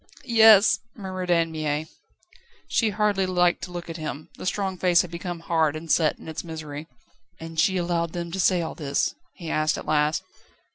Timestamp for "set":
5.91-6.17